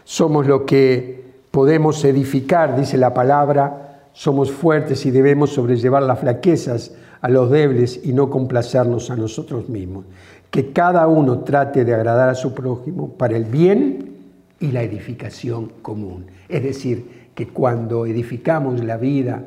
somos 0.04 0.46
lo 0.46 0.66
que 0.66 1.22
podemos 1.50 2.04
edificar, 2.04 2.76
dice 2.76 2.96
la 2.98 3.14
palabra, 3.14 4.08
somos 4.12 4.50
fuertes 4.50 5.06
y 5.06 5.10
debemos 5.10 5.50
sobrellevar 5.50 6.02
las 6.02 6.20
flaquezas 6.20 6.92
a 7.20 7.28
los 7.28 7.50
débiles 7.50 8.00
y 8.02 8.12
no 8.12 8.30
complacernos 8.30 9.10
a 9.10 9.16
nosotros 9.16 9.68
mismos. 9.68 10.04
Que 10.50 10.72
cada 10.72 11.06
uno 11.06 11.40
trate 11.40 11.84
de 11.84 11.94
agradar 11.94 12.28
a 12.28 12.34
su 12.34 12.52
prójimo 12.52 13.14
para 13.14 13.36
el 13.36 13.44
bien 13.44 14.16
y 14.60 14.70
la 14.70 14.82
edificación 14.82 15.72
común. 15.82 16.26
Es 16.48 16.62
decir, 16.62 17.22
que 17.34 17.48
cuando 17.48 18.06
edificamos 18.06 18.82
la 18.84 18.96
vida 18.96 19.44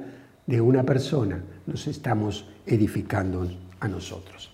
de 0.48 0.62
una 0.62 0.84
persona, 0.84 1.44
nos 1.68 1.88
estamos 1.88 2.48
edificando 2.66 3.48
a 3.80 3.88
nosotros. 3.88 4.52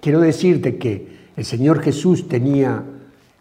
Quiero 0.00 0.20
decirte 0.20 0.76
que 0.76 1.18
el 1.36 1.44
Señor 1.44 1.82
Jesús 1.82 2.28
tenía, 2.28 2.82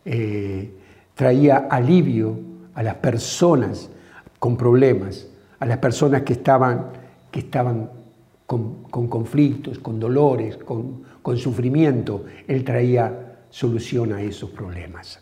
eh, 0.06 0.72
traía 1.18 1.68
alivio 1.70 2.40
a 2.76 2.84
las 2.84 2.96
personas 2.96 3.90
con 4.38 4.56
problemas, 4.56 5.28
a 5.60 5.66
las 5.66 5.80
personas 5.80 6.22
que 6.22 6.34
estaban, 6.34 6.92
que 7.32 7.40
estaban 7.40 7.90
con, 8.46 8.84
conflictos, 8.86 9.80
con 9.80 10.00
dolores, 10.00 10.58
con, 10.58 11.06
sufrimiento. 11.36 12.24
Él 12.48 12.64
traía 12.64 13.40
solución 13.50 14.14
a 14.14 14.22
esos 14.22 14.52
problemas. 14.52 15.20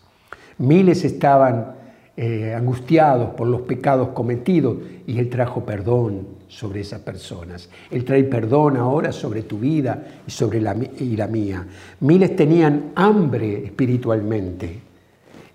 Miles 0.58 1.06
estaban 1.06 1.76
eh, 2.18 2.54
angustiados 2.54 3.34
por 3.34 3.48
los 3.48 3.62
pecados 3.62 4.10
cometidos 4.10 4.78
y 5.08 5.18
Él 5.18 5.30
trajo 5.30 5.66
perdón 5.66 6.28
sobre 6.50 6.82
esas 6.82 7.00
personas. 7.00 7.70
Él 7.90 8.04
trae 8.04 8.26
perdón 8.26 8.76
ahora 8.76 9.14
sobre 9.14 9.44
tu 9.44 9.60
vida 9.60 10.04
y 10.28 10.32
sobre 10.32 10.60
la, 10.60 10.74
mía. 10.74 11.66
Miles 12.02 12.36
tenían 12.36 12.92
hambre 12.96 13.66
espiritualmente 13.66 14.85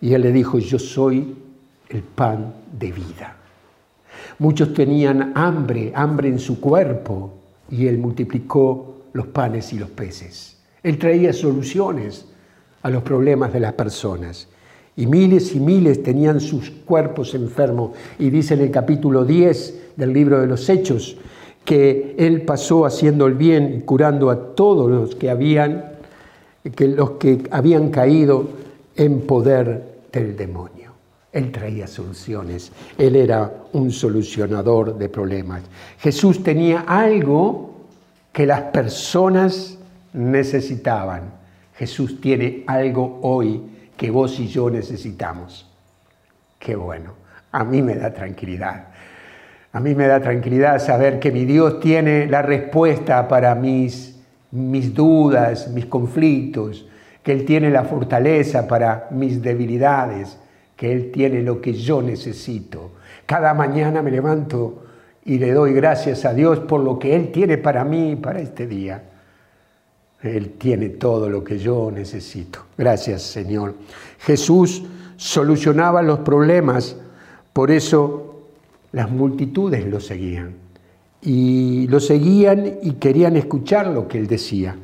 y 0.00 0.14
Él 0.14 0.22
le 0.22 0.32
dijo, 0.32 0.58
yo 0.58 0.78
soy 0.78 1.36
el 1.88 2.02
pan 2.02 2.54
de 2.78 2.92
vida. 2.92 3.36
Muchos 4.38 4.72
tenían 4.72 5.32
hambre, 5.34 5.92
hambre 5.94 6.28
en 6.28 6.38
su 6.38 6.60
cuerpo, 6.60 7.34
y 7.70 7.86
Él 7.86 7.98
multiplicó 7.98 9.02
los 9.12 9.26
panes 9.28 9.72
y 9.72 9.78
los 9.78 9.90
peces. 9.90 10.58
Él 10.82 10.98
traía 10.98 11.32
soluciones 11.32 12.26
a 12.82 12.90
los 12.90 13.02
problemas 13.02 13.52
de 13.52 13.60
las 13.60 13.74
personas. 13.74 14.48
Y 14.96 15.06
miles 15.06 15.54
y 15.54 15.60
miles 15.60 16.02
tenían 16.02 16.40
sus 16.40 16.70
cuerpos 16.70 17.34
enfermos. 17.34 17.92
Y 18.18 18.30
dice 18.30 18.54
en 18.54 18.60
el 18.60 18.70
capítulo 18.70 19.24
10 19.24 19.96
del 19.96 20.12
libro 20.12 20.40
de 20.40 20.46
los 20.46 20.68
Hechos 20.68 21.16
que 21.64 22.14
Él 22.18 22.42
pasó 22.42 22.86
haciendo 22.86 23.26
el 23.26 23.34
bien 23.34 23.74
y 23.78 23.80
curando 23.82 24.30
a 24.30 24.54
todos 24.54 24.90
los 24.90 25.14
que 25.14 25.30
habían, 25.30 25.84
que 26.74 26.88
los 26.88 27.12
que 27.12 27.42
habían 27.50 27.90
caído 27.90 28.48
en 28.96 29.20
poder 29.20 29.89
del 30.12 30.36
demonio. 30.36 30.90
Él 31.32 31.52
traía 31.52 31.86
soluciones, 31.86 32.72
Él 32.98 33.14
era 33.14 33.52
un 33.72 33.92
solucionador 33.92 34.98
de 34.98 35.08
problemas. 35.08 35.62
Jesús 35.98 36.42
tenía 36.42 36.80
algo 36.80 37.86
que 38.32 38.46
las 38.46 38.62
personas 38.62 39.78
necesitaban. 40.12 41.32
Jesús 41.76 42.20
tiene 42.20 42.64
algo 42.66 43.20
hoy 43.22 43.62
que 43.96 44.10
vos 44.10 44.38
y 44.40 44.48
yo 44.48 44.70
necesitamos. 44.70 45.70
Qué 46.58 46.74
bueno, 46.74 47.14
a 47.52 47.64
mí 47.64 47.80
me 47.80 47.94
da 47.94 48.12
tranquilidad. 48.12 48.88
A 49.72 49.78
mí 49.78 49.94
me 49.94 50.08
da 50.08 50.20
tranquilidad 50.20 50.80
saber 50.80 51.20
que 51.20 51.30
mi 51.30 51.44
Dios 51.44 51.78
tiene 51.78 52.26
la 52.26 52.42
respuesta 52.42 53.28
para 53.28 53.54
mis, 53.54 54.20
mis 54.50 54.92
dudas, 54.92 55.68
mis 55.68 55.86
conflictos, 55.86 56.86
Él 57.32 57.44
tiene 57.44 57.70
la 57.70 57.84
fortaleza 57.84 58.66
para 58.66 59.08
mis 59.10 59.42
debilidades 59.42 60.38
que 60.76 60.92
Él 60.92 61.10
tiene 61.12 61.42
lo 61.42 61.60
que 61.60 61.74
yo 61.74 62.00
necesito. 62.00 62.92
Cada 63.26 63.52
mañana 63.54 64.02
me 64.02 64.10
levanto 64.10 64.84
y 65.24 65.38
le 65.38 65.52
doy 65.52 65.72
gracias 65.74 66.24
a 66.24 66.32
Dios 66.32 66.60
por 66.60 66.80
lo 66.80 66.98
que 66.98 67.14
Él 67.14 67.30
tiene 67.30 67.58
para 67.58 67.84
mí, 67.84 68.16
para 68.16 68.40
este 68.40 68.66
día. 68.66 69.02
Él 70.22 70.54
tiene 70.58 70.90
todo 70.90 71.28
lo 71.28 71.44
que 71.44 71.58
yo 71.58 71.90
necesito. 71.90 72.60
Gracias, 72.76 73.22
Señor. 73.22 73.74
Jesús 74.20 74.82
solucionaba 75.16 76.02
los 76.02 76.20
problemas, 76.20 76.96
por 77.52 77.70
eso 77.70 78.46
las 78.92 79.10
multitudes 79.10 79.86
lo 79.86 80.00
seguían. 80.00 80.54
Y 81.22 81.86
lo 81.88 82.00
seguían 82.00 82.78
y 82.82 82.92
querían 82.92 83.36
escuchar 83.36 83.86
lo 83.88 84.08
que 84.08 84.18
Él 84.18 84.26
decía. 84.26 84.76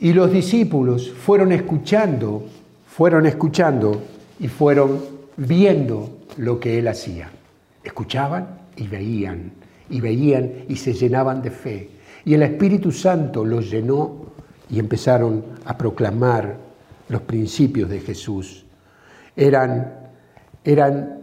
Y 0.00 0.12
los 0.12 0.30
discípulos 0.30 1.10
fueron 1.10 1.50
escuchando, 1.50 2.44
fueron 2.86 3.26
escuchando 3.26 4.00
y 4.38 4.46
fueron 4.46 5.00
viendo 5.36 6.10
lo 6.36 6.60
que 6.60 6.78
él 6.78 6.86
hacía. 6.86 7.30
Escuchaban 7.82 8.46
y 8.76 8.86
veían, 8.86 9.50
y 9.90 10.00
veían 10.00 10.52
y 10.68 10.76
se 10.76 10.92
llenaban 10.92 11.42
de 11.42 11.50
fe. 11.50 11.90
Y 12.24 12.34
el 12.34 12.42
Espíritu 12.44 12.92
Santo 12.92 13.44
los 13.44 13.68
llenó 13.70 14.26
y 14.70 14.78
empezaron 14.78 15.44
a 15.64 15.76
proclamar 15.76 16.56
los 17.08 17.22
principios 17.22 17.90
de 17.90 17.98
Jesús. 17.98 18.66
Eran, 19.34 19.94
eran, 20.62 21.22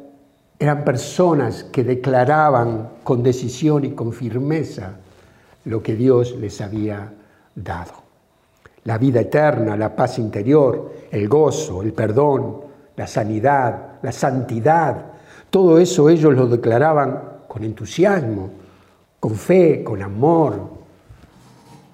eran 0.59 0.83
personas 0.83 1.63
que 1.63 1.85
declaraban 1.85 2.89
con 3.03 3.23
decisión 3.23 3.85
y 3.85 3.91
con 3.91 4.11
firmeza 4.11 4.97
lo 5.63 5.81
que 5.81 5.95
Dios 5.95 6.35
les 6.37 6.59
había 6.59 7.13
dado. 7.55 8.04
La 8.85 8.97
vida 8.97 9.21
eterna, 9.21 9.77
la 9.77 9.95
paz 9.95 10.17
interior, 10.17 10.93
el 11.11 11.27
gozo, 11.27 11.83
el 11.83 11.93
perdón, 11.93 12.61
la 12.95 13.05
sanidad, 13.05 13.99
la 14.01 14.11
santidad, 14.11 15.15
todo 15.55 15.79
eso 15.79 16.09
ellos 16.09 16.33
lo 16.33 16.47
declaraban 16.47 17.17
con 17.47 17.63
entusiasmo, 17.63 18.49
con 19.21 19.35
fe, 19.35 19.85
con 19.85 20.01
amor. 20.01 20.69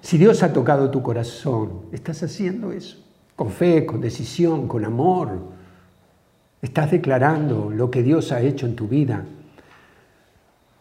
Si 0.00 0.18
Dios 0.18 0.42
ha 0.42 0.52
tocado 0.52 0.90
tu 0.90 1.00
corazón, 1.00 1.82
estás 1.92 2.24
haciendo 2.24 2.72
eso, 2.72 2.98
con 3.36 3.50
fe, 3.50 3.86
con 3.86 4.00
decisión, 4.00 4.66
con 4.66 4.84
amor. 4.84 5.38
Estás 6.60 6.90
declarando 6.90 7.70
lo 7.70 7.88
que 7.88 8.02
Dios 8.02 8.32
ha 8.32 8.40
hecho 8.40 8.66
en 8.66 8.74
tu 8.74 8.88
vida. 8.88 9.24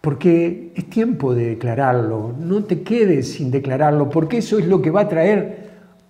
Porque 0.01 0.73
es 0.75 0.89
tiempo 0.89 1.35
de 1.35 1.49
declararlo, 1.49 2.33
no 2.39 2.63
te 2.63 2.81
quedes 2.81 3.33
sin 3.33 3.51
declararlo, 3.51 4.09
porque 4.09 4.39
eso 4.39 4.57
es 4.57 4.65
lo 4.65 4.81
que 4.81 4.89
va 4.89 5.01
a 5.01 5.07
traer 5.07 5.60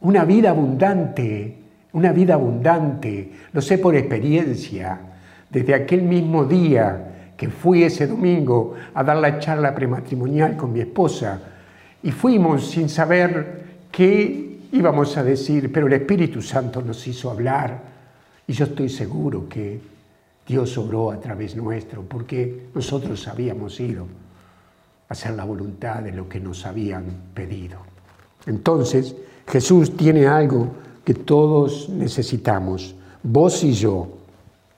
una 0.01 0.25
vida 0.25 0.49
abundante, 0.49 1.57
una 1.93 2.11
vida 2.11 2.35
abundante. 2.35 3.31
Lo 3.53 3.61
sé 3.61 3.77
por 3.77 3.95
experiencia. 3.95 4.99
Desde 5.49 5.73
aquel 5.73 6.03
mismo 6.03 6.45
día 6.45 7.33
que 7.35 7.49
fui 7.49 7.83
ese 7.83 8.07
domingo 8.07 8.75
a 8.93 9.03
dar 9.03 9.17
la 9.17 9.39
charla 9.39 9.73
prematrimonial 9.73 10.55
con 10.55 10.71
mi 10.71 10.81
esposa, 10.81 11.41
y 12.03 12.11
fuimos 12.11 12.69
sin 12.69 12.87
saber 12.87 13.63
qué 13.91 14.59
íbamos 14.71 15.17
a 15.17 15.23
decir, 15.23 15.71
pero 15.71 15.87
el 15.87 15.93
Espíritu 15.93 16.41
Santo 16.41 16.81
nos 16.81 17.07
hizo 17.07 17.29
hablar, 17.29 17.81
y 18.47 18.53
yo 18.53 18.65
estoy 18.65 18.89
seguro 18.89 19.49
que 19.49 19.79
Dios 20.47 20.77
obró 20.77 21.11
a 21.11 21.19
través 21.19 21.55
nuestro, 21.55 22.03
porque 22.03 22.67
nosotros 22.73 23.27
habíamos 23.27 23.79
ido 23.79 24.03
a 25.09 25.13
hacer 25.13 25.33
la 25.33 25.43
voluntad 25.43 26.01
de 26.01 26.11
lo 26.11 26.29
que 26.29 26.39
nos 26.39 26.65
habían 26.65 27.05
pedido. 27.33 27.79
Entonces, 28.45 29.15
Jesús 29.51 29.95
tiene 29.97 30.27
algo 30.27 30.69
que 31.03 31.13
todos 31.13 31.89
necesitamos, 31.89 32.95
vos 33.21 33.63
y 33.63 33.73
yo, 33.73 34.21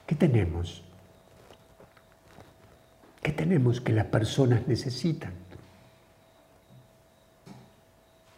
¿Qué 0.05 0.15
tenemos? 0.15 0.83
¿Qué 3.21 3.31
tenemos 3.31 3.79
que 3.79 3.93
las 3.93 4.05
personas 4.05 4.67
necesitan? 4.67 5.31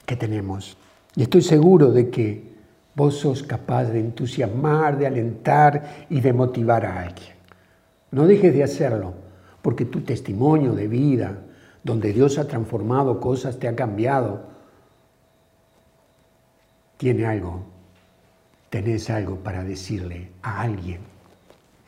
¿Qué 0.06 0.16
tenemos? 0.16 0.78
Y 1.16 1.24
estoy 1.24 1.42
seguro 1.42 1.92
de 1.92 2.10
que 2.10 2.56
vos 2.94 3.18
sos 3.18 3.42
capaz 3.42 3.86
de 3.86 4.00
entusiasmar, 4.00 4.98
de 4.98 5.08
alentar 5.08 6.06
y 6.10 6.22
de 6.22 6.34
motivar 6.34 6.86
a 6.86 7.02
alguien. 7.02 7.34
No 8.12 8.28
dejes 8.28 8.54
de 8.54 8.64
hacerlo, 8.64 9.16
porque 9.64 9.86
tu 9.86 10.02
testimonio 10.02 10.74
de 10.74 10.88
vida, 10.88 11.40
donde 11.84 12.14
Dios 12.14 12.38
ha 12.38 12.48
transformado 12.48 13.20
cosas, 13.20 13.58
te 13.58 13.68
ha 13.68 13.76
cambiado, 13.76 14.55
tiene 16.98 17.26
algo, 17.26 17.64
tenés 18.70 19.10
algo 19.10 19.38
para 19.38 19.64
decirle 19.64 20.30
a 20.42 20.62
alguien 20.62 21.16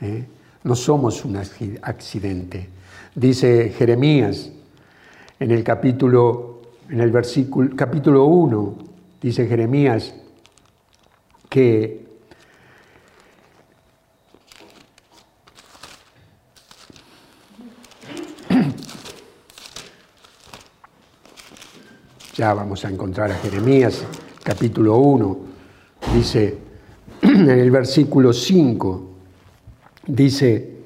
¿eh? 0.01 0.25
No 0.63 0.75
somos 0.75 1.23
un 1.25 1.37
accidente. 1.37 2.69
Dice 3.15 3.69
Jeremías 3.77 4.51
en 5.39 5.51
el 5.51 5.63
capítulo, 5.63 6.63
en 6.89 6.99
el 6.99 7.11
versículo, 7.11 7.75
capítulo 7.75 8.25
1, 8.25 8.77
dice 9.21 9.45
Jeremías 9.47 10.15
que 11.49 12.05
ya 22.35 22.53
vamos 22.53 22.83
a 22.83 22.89
encontrar 22.89 23.31
a 23.31 23.35
Jeremías, 23.35 24.03
capítulo 24.47 24.95
1, 24.95 25.37
dice 26.13 26.57
en 27.21 27.49
el 27.49 27.69
versículo 27.69 28.31
5, 28.31 29.03
Dice, 30.07 30.77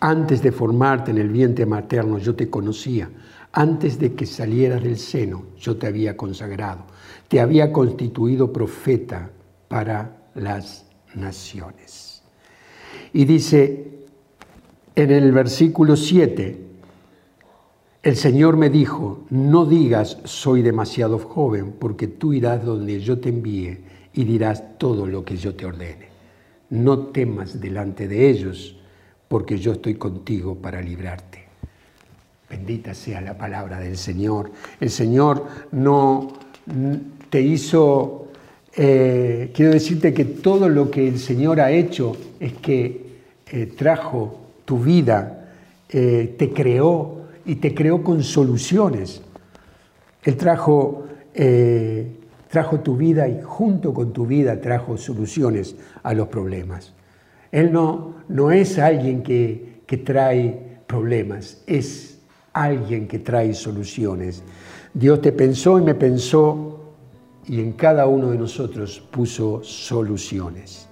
antes 0.00 0.42
de 0.42 0.50
formarte 0.50 1.12
en 1.12 1.18
el 1.18 1.28
vientre 1.28 1.64
materno 1.64 2.18
yo 2.18 2.34
te 2.34 2.50
conocía, 2.50 3.08
antes 3.52 4.00
de 4.00 4.14
que 4.14 4.26
salieras 4.26 4.82
del 4.82 4.98
seno 4.98 5.44
yo 5.56 5.76
te 5.76 5.86
había 5.86 6.16
consagrado, 6.16 6.86
te 7.28 7.38
había 7.38 7.72
constituido 7.72 8.52
profeta 8.52 9.30
para 9.68 10.30
las 10.34 10.84
naciones. 11.14 12.24
Y 13.12 13.26
dice 13.26 13.92
en 14.96 15.12
el 15.12 15.30
versículo 15.30 15.94
7, 15.94 16.63
el 18.04 18.16
Señor 18.16 18.56
me 18.56 18.70
dijo, 18.70 19.24
no 19.30 19.66
digas 19.66 20.18
soy 20.24 20.62
demasiado 20.62 21.18
joven, 21.18 21.74
porque 21.78 22.06
tú 22.06 22.32
irás 22.32 22.64
donde 22.64 23.00
yo 23.00 23.18
te 23.18 23.30
envíe 23.30 23.78
y 24.12 24.24
dirás 24.24 24.78
todo 24.78 25.06
lo 25.06 25.24
que 25.24 25.36
yo 25.36 25.56
te 25.56 25.66
ordene 25.66 26.14
no 26.74 26.98
temas 27.06 27.60
delante 27.60 28.08
de 28.08 28.28
ellos, 28.28 28.76
porque 29.28 29.58
yo 29.58 29.72
estoy 29.72 29.94
contigo 29.94 30.56
para 30.56 30.80
librarte. 30.80 31.44
Bendita 32.50 32.94
sea 32.94 33.20
la 33.20 33.36
palabra 33.36 33.78
del 33.78 33.96
Señor. 33.96 34.50
El 34.80 34.90
Señor 34.90 35.46
no 35.72 36.32
te 37.30 37.40
hizo, 37.40 38.28
eh, 38.76 39.50
quiero 39.54 39.72
decirte 39.72 40.12
que 40.12 40.24
todo 40.24 40.68
lo 40.68 40.90
que 40.90 41.06
el 41.06 41.18
Señor 41.18 41.60
ha 41.60 41.70
hecho 41.70 42.16
es 42.40 42.54
que 42.54 43.04
eh, 43.50 43.66
trajo 43.76 44.40
tu 44.64 44.78
vida, 44.78 45.50
eh, 45.88 46.34
te 46.38 46.52
creó 46.52 47.23
y 47.44 47.56
te 47.56 47.74
creó 47.74 48.02
con 48.02 48.22
soluciones. 48.22 49.22
Él 50.22 50.36
trajo 50.36 51.04
trajo 52.54 52.78
tu 52.78 52.96
vida 52.96 53.26
y 53.26 53.42
junto 53.42 53.92
con 53.92 54.12
tu 54.12 54.26
vida 54.26 54.60
trajo 54.60 54.96
soluciones 54.96 55.74
a 56.04 56.14
los 56.14 56.28
problemas. 56.28 56.94
Él 57.50 57.72
no, 57.72 58.14
no 58.28 58.52
es 58.52 58.78
alguien 58.78 59.24
que, 59.24 59.82
que 59.84 59.96
trae 59.96 60.78
problemas, 60.86 61.64
es 61.66 62.20
alguien 62.52 63.08
que 63.08 63.18
trae 63.18 63.54
soluciones. 63.54 64.44
Dios 64.94 65.20
te 65.20 65.32
pensó 65.32 65.80
y 65.80 65.82
me 65.82 65.96
pensó 65.96 66.92
y 67.44 67.60
en 67.60 67.72
cada 67.72 68.06
uno 68.06 68.30
de 68.30 68.38
nosotros 68.38 69.00
puso 69.10 69.64
soluciones. 69.64 70.88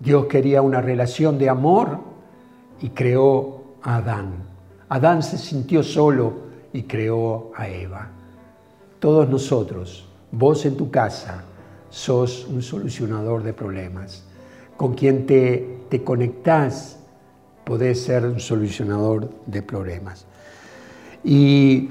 Dios 0.00 0.24
quería 0.24 0.62
una 0.62 0.80
relación 0.80 1.36
de 1.36 1.50
amor 1.50 2.00
y 2.80 2.88
creó 2.88 3.76
a 3.82 3.96
Adán. 3.96 4.45
Adán 4.88 5.22
se 5.22 5.38
sintió 5.38 5.82
solo 5.82 6.32
y 6.72 6.82
creó 6.82 7.52
a 7.56 7.68
Eva. 7.68 8.10
Todos 8.98 9.28
nosotros 9.28 10.06
Vos 10.32 10.66
en 10.66 10.76
tu 10.76 10.90
casa 10.90 11.44
sos 11.88 12.46
un 12.46 12.60
solucionador 12.60 13.42
de 13.42 13.52
problemas. 13.52 14.24
Con 14.76 14.94
quien 14.94 15.24
te, 15.24 15.78
te 15.88 16.02
conectás, 16.02 16.98
podés 17.64 18.02
ser 18.02 18.26
un 18.26 18.40
solucionador 18.40 19.30
de 19.46 19.62
problemas. 19.62 20.26
Y 21.24 21.88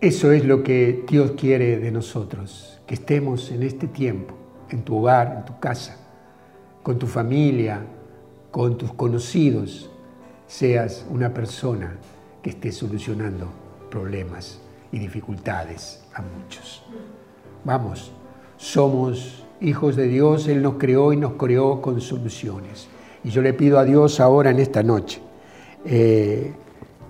eso 0.00 0.32
es 0.32 0.44
lo 0.44 0.62
que 0.62 1.04
Dios 1.08 1.32
quiere 1.32 1.78
de 1.78 1.90
nosotros, 1.90 2.80
que 2.86 2.94
estemos 2.94 3.50
en 3.50 3.62
este 3.62 3.86
tiempo, 3.86 4.34
en 4.68 4.82
tu 4.82 4.98
hogar, 4.98 5.36
en 5.38 5.44
tu 5.46 5.58
casa, 5.60 5.96
con 6.82 6.98
tu 6.98 7.06
familia, 7.06 7.80
con 8.50 8.76
tus 8.76 8.92
conocidos, 8.92 9.90
seas 10.50 11.06
una 11.08 11.32
persona 11.32 11.96
que 12.42 12.50
esté 12.50 12.72
solucionando 12.72 13.46
problemas 13.88 14.58
y 14.90 14.98
dificultades 14.98 16.02
a 16.12 16.22
muchos. 16.22 16.82
Vamos, 17.64 18.10
somos 18.56 19.44
hijos 19.60 19.94
de 19.94 20.08
Dios, 20.08 20.48
Él 20.48 20.60
nos 20.60 20.74
creó 20.74 21.12
y 21.12 21.16
nos 21.16 21.34
creó 21.34 21.80
con 21.80 22.00
soluciones. 22.00 22.88
Y 23.22 23.30
yo 23.30 23.42
le 23.42 23.54
pido 23.54 23.78
a 23.78 23.84
Dios 23.84 24.18
ahora 24.18 24.50
en 24.50 24.58
esta 24.58 24.82
noche 24.82 25.20
eh, 25.84 26.52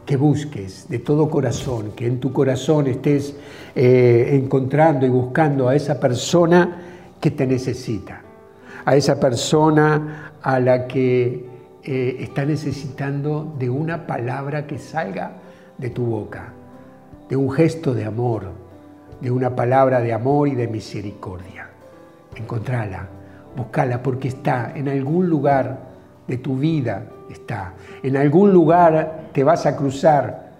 que 0.05 0.17
busques 0.19 0.87
de 0.91 0.99
todo 0.99 1.31
corazón, 1.31 1.93
que 1.97 2.07
en 2.07 2.21
tu 2.21 2.35
corazón 2.35 2.89
estés 2.89 3.35
eh, 3.75 4.33
encontrando 4.35 5.07
y 5.07 5.09
buscando 5.09 5.67
a 5.67 5.75
esa 5.75 5.99
persona 5.99 6.83
que 7.19 7.31
te 7.31 7.47
necesita, 7.47 8.21
a 8.85 8.97
esa 8.97 9.19
persona 9.19 10.35
a 10.43 10.61
la 10.61 10.87
que 10.87 11.50
eh, 11.83 12.17
está 12.21 12.45
necesitando 12.45 13.55
de 13.59 13.71
una 13.71 14.07
palabra 14.07 14.67
que 14.67 14.79
salga 14.79 15.33
de 15.79 15.91
tu 15.91 16.05
boca 16.05 16.55
de 17.31 17.37
un 17.37 17.51
gesto 17.53 17.95
de 17.95 18.05
amor, 18.05 18.51
de 19.21 19.31
una 19.31 19.55
palabra 19.55 20.01
de 20.01 20.13
amor 20.13 20.49
y 20.49 20.57
de 20.57 20.67
misericordia. 20.67 21.71
Encontrala, 22.35 23.09
buscala, 23.57 24.03
porque 24.03 24.29
está 24.29 24.73
en 24.75 24.89
algún 24.89 25.31
lugar 25.31 25.79
de 26.27 26.39
tu 26.39 26.57
vida, 26.57 27.07
está. 27.31 27.75
En 28.03 28.17
algún 28.17 28.53
lugar 28.53 29.29
te 29.33 29.45
vas 29.45 29.65
a 29.65 29.77
cruzar 29.77 30.51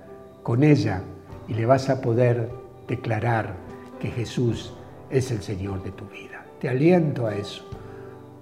con 0.45 0.63
ella 0.63 1.03
y 1.49 1.55
le 1.55 1.67
vas 1.67 1.91
a 1.91 2.01
poder 2.01 2.49
declarar 2.87 3.55
que 3.99 4.09
Jesús 4.09 4.73
es 5.11 5.33
el 5.33 5.43
Señor 5.43 5.83
de 5.83 5.91
tu 5.91 6.05
vida. 6.07 6.45
Te 6.61 6.69
aliento 6.69 7.27
a 7.27 7.35
eso, 7.35 7.69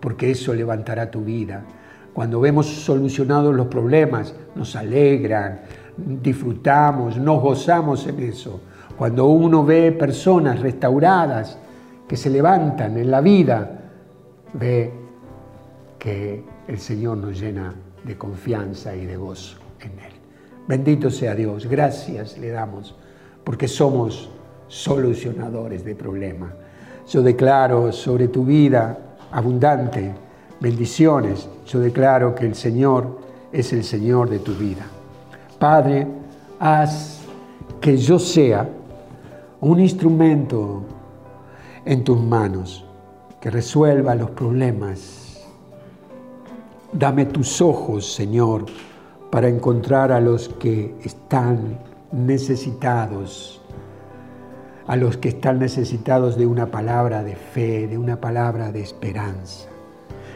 porque 0.00 0.30
eso 0.30 0.52
levantará 0.52 1.10
tu 1.10 1.22
vida. 1.24 1.64
Cuando 2.18 2.40
vemos 2.40 2.66
solucionados 2.66 3.54
los 3.54 3.68
problemas, 3.68 4.34
nos 4.56 4.74
alegran, 4.74 5.60
disfrutamos, 5.96 7.16
nos 7.16 7.40
gozamos 7.40 8.04
en 8.08 8.18
eso. 8.18 8.60
Cuando 8.96 9.26
uno 9.26 9.64
ve 9.64 9.92
personas 9.92 10.58
restauradas 10.58 11.56
que 12.08 12.16
se 12.16 12.28
levantan 12.28 12.98
en 12.98 13.08
la 13.08 13.20
vida, 13.20 13.82
ve 14.52 14.92
que 15.96 16.42
el 16.66 16.80
Señor 16.80 17.18
nos 17.18 17.38
llena 17.40 17.72
de 18.02 18.18
confianza 18.18 18.96
y 18.96 19.06
de 19.06 19.16
gozo 19.16 19.58
en 19.80 19.92
Él. 19.92 20.12
Bendito 20.66 21.12
sea 21.12 21.36
Dios, 21.36 21.66
gracias 21.66 22.36
le 22.36 22.50
damos, 22.50 22.96
porque 23.44 23.68
somos 23.68 24.28
solucionadores 24.66 25.84
de 25.84 25.94
problemas. 25.94 26.50
Yo 27.08 27.22
declaro 27.22 27.92
sobre 27.92 28.26
tu 28.26 28.44
vida 28.44 28.98
abundante 29.30 30.26
bendiciones. 30.60 31.48
Yo 31.66 31.80
declaro 31.80 32.34
que 32.34 32.46
el 32.46 32.54
Señor 32.54 33.18
es 33.52 33.72
el 33.72 33.84
Señor 33.84 34.28
de 34.30 34.38
tu 34.38 34.54
vida. 34.54 34.86
Padre, 35.58 36.06
haz 36.58 37.20
que 37.80 37.96
yo 37.96 38.18
sea 38.18 38.68
un 39.60 39.80
instrumento 39.80 40.82
en 41.84 42.04
tus 42.04 42.20
manos 42.20 42.84
que 43.40 43.50
resuelva 43.50 44.14
los 44.14 44.30
problemas. 44.30 45.46
Dame 46.92 47.26
tus 47.26 47.60
ojos, 47.60 48.12
Señor, 48.12 48.66
para 49.30 49.48
encontrar 49.48 50.10
a 50.12 50.20
los 50.20 50.48
que 50.48 50.94
están 51.02 51.78
necesitados, 52.12 53.60
a 54.86 54.96
los 54.96 55.16
que 55.18 55.28
están 55.28 55.58
necesitados 55.58 56.36
de 56.36 56.46
una 56.46 56.70
palabra 56.70 57.22
de 57.22 57.36
fe, 57.36 57.86
de 57.86 57.98
una 57.98 58.20
palabra 58.20 58.72
de 58.72 58.80
esperanza. 58.80 59.68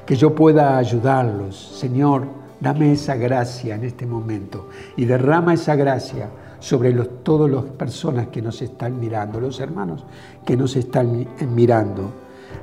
Que 0.07 0.17
yo 0.17 0.35
pueda 0.35 0.77
ayudarlos. 0.77 1.57
Señor, 1.57 2.27
dame 2.61 2.93
esa 2.93 3.17
gracia 3.17 3.75
en 3.75 3.85
este 3.85 4.07
momento 4.07 4.69
y 4.97 5.05
derrama 5.05 5.55
esa 5.55 5.75
gracia 5.75 6.29
sobre 6.61 6.93
los, 6.93 7.25
todas 7.25 7.51
las 7.51 7.65
personas 7.65 8.29
que 8.29 8.41
nos 8.41 8.63
están 8.63 9.01
mirando, 9.01 9.41
los 9.41 9.59
hermanos 9.59 10.05
que 10.47 10.57
nos 10.57 10.77
están 10.77 11.27
mirando. 11.49 12.13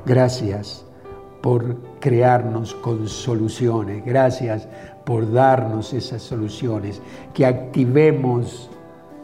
Gracias 0.06 0.86
por 1.42 1.78
crearnos 2.00 2.76
con 2.76 3.08
soluciones. 3.08 4.04
Gracias 4.06 4.68
por 5.06 5.32
darnos 5.32 5.94
esas 5.94 6.22
soluciones. 6.22 7.02
Que 7.34 7.46
activemos, 7.46 8.70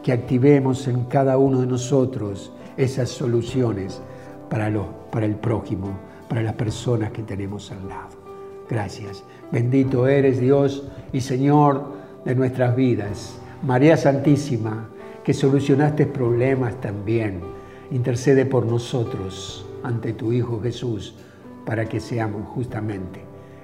que 0.02 0.12
activemos 0.12 0.88
en 0.88 1.04
cada 1.04 1.38
uno 1.38 1.60
de 1.60 1.66
nosotros 1.66 2.52
esas 2.76 3.08
soluciones 3.08 4.00
para 4.48 4.68
el 4.68 5.34
prójimo, 5.36 5.88
para 6.28 6.42
las 6.42 6.54
personas 6.54 7.12
que 7.12 7.22
tenemos 7.22 7.70
al 7.70 7.88
lado. 7.88 8.16
Gracias. 8.68 9.22
Bendito 9.52 10.08
eres 10.08 10.40
Dios 10.40 10.88
y 11.12 11.20
Señor 11.20 11.92
de 12.24 12.34
nuestras 12.34 12.74
vidas. 12.74 13.38
María 13.62 13.96
Santísima, 13.96 14.88
que 15.24 15.32
solucionaste 15.32 16.06
problemas 16.06 16.80
también, 16.80 17.40
intercede 17.90 18.44
por 18.44 18.66
nosotros 18.66 19.66
ante 19.82 20.12
tu 20.12 20.32
Hijo 20.32 20.60
Jesús 20.60 21.14
para 21.64 21.86
que 21.86 22.00
seamos 22.00 22.48
justamente 22.48 23.20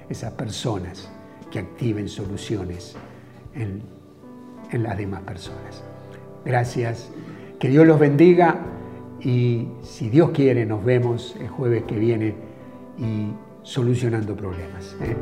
esas 0.09 0.33
personas 0.33 1.09
que 1.51 1.59
activen 1.59 2.07
soluciones 2.07 2.95
en, 3.53 3.81
en 4.71 4.83
las 4.83 4.97
demás 4.97 5.21
personas. 5.21 5.83
Gracias, 6.45 7.09
que 7.59 7.69
Dios 7.69 7.85
los 7.85 7.99
bendiga 7.99 8.59
y 9.21 9.67
si 9.81 10.09
Dios 10.09 10.31
quiere 10.31 10.65
nos 10.65 10.83
vemos 10.83 11.35
el 11.39 11.47
jueves 11.47 11.83
que 11.83 11.97
viene 11.97 12.52
y 12.97 13.33
solucionando 13.63 14.35
problemas. 14.35 14.95
¿eh? 15.01 15.15